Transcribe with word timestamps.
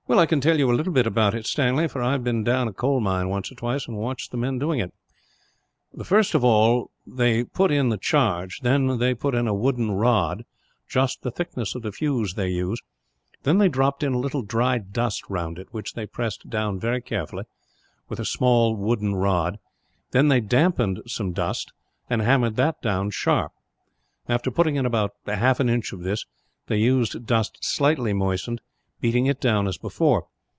"I 0.11 0.25
can 0.25 0.41
tell 0.41 0.59
you 0.59 0.69
a 0.69 0.75
little 0.75 0.97
about 0.99 1.33
it, 1.35 1.45
Stanley; 1.45 1.87
for 1.87 2.01
I 2.01 2.11
have 2.11 2.21
been 2.23 2.43
down 2.43 2.67
a 2.67 2.73
coal 2.73 2.99
mine 2.99 3.29
once 3.29 3.49
or 3.49 3.55
twice, 3.55 3.87
and 3.87 3.95
watched 3.95 4.31
the 4.31 4.37
men 4.37 4.59
doing 4.59 4.81
it. 4.81 4.93
They 5.93 6.03
first 6.03 6.35
of 6.35 6.43
all 6.43 6.91
put 7.53 7.71
in 7.71 7.87
the 7.87 7.97
charge; 7.97 8.59
then 8.59 8.97
they 8.99 9.13
put 9.15 9.33
in 9.33 9.47
a 9.47 9.53
wooden 9.53 9.91
rod, 9.91 10.43
just 10.85 11.21
the 11.21 11.31
thickness 11.31 11.75
of 11.75 11.83
the 11.83 11.93
fuse 11.93 12.33
they 12.33 12.49
use; 12.49 12.81
then 13.43 13.57
they 13.57 13.69
dropped 13.69 14.03
in 14.03 14.11
a 14.11 14.19
little 14.19 14.41
dry 14.41 14.79
dust 14.79 15.23
round 15.29 15.57
it, 15.57 15.69
which 15.71 15.93
they 15.93 16.05
pressed 16.05 16.49
down 16.49 16.77
very 16.77 16.99
carefully, 17.01 17.45
with 18.09 18.19
a 18.19 18.25
small 18.25 18.75
wooden 18.75 19.15
rod; 19.15 19.59
then 20.11 20.27
they 20.27 20.41
damped 20.41 21.09
some 21.09 21.31
dust, 21.31 21.71
and 22.09 22.21
hammered 22.21 22.57
that 22.57 22.81
down 22.81 23.11
hard. 23.23 23.51
After 24.27 24.51
putting 24.51 24.75
in 24.75 24.85
about 24.85 25.11
half 25.25 25.61
an 25.61 25.69
inch 25.69 25.93
of 25.93 26.01
this, 26.03 26.25
they 26.67 26.75
used 26.79 27.25
dust 27.25 27.63
slightly 27.63 28.11
moistened, 28.11 28.59
beating 28.99 29.25
it 29.25 29.41
down 29.41 29.67
as 29.67 29.79
before. 29.79 30.27